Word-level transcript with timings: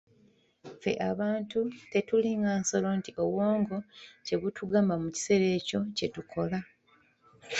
Ffe 0.77 0.91
abantu 1.11 1.59
tetulinga 1.91 2.51
nsolo 2.61 2.89
nti 2.99 3.11
obwongo 3.23 3.77
kye 4.25 4.35
butugamba 4.41 4.93
mu 5.01 5.09
kiseera 5.15 5.47
ekyo 5.57 5.79
kye 5.97 6.07
tukola. 6.15 6.59